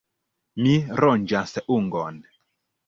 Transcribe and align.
Mi 0.61 0.71
ronĝas 1.03 1.57
ungon. 1.81 2.21